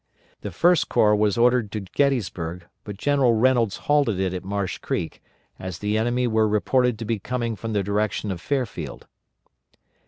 The 0.39 0.49
First 0.49 0.89
Corps 0.89 1.15
was 1.15 1.37
ordered 1.37 1.71
to 1.73 1.81
Gettysburg, 1.81 2.65
but 2.83 2.97
General 2.97 3.35
Reynolds 3.35 3.77
halted 3.85 4.19
it 4.19 4.33
at 4.33 4.43
Marsh 4.43 4.79
Creek, 4.79 5.21
as 5.59 5.77
the 5.77 5.95
enemy 5.95 6.25
were 6.25 6.47
reported 6.47 6.97
to 6.97 7.05
be 7.05 7.19
coming 7.19 7.55
from 7.55 7.73
the 7.73 7.83
direction 7.83 8.31
of 8.31 8.41
Fairfield. 8.41 9.05